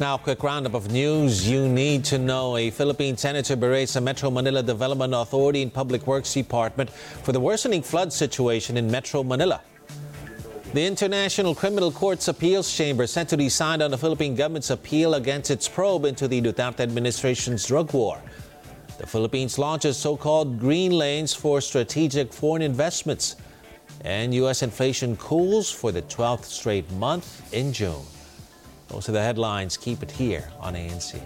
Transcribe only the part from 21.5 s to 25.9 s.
strategic foreign investments. And U.S. inflation cools for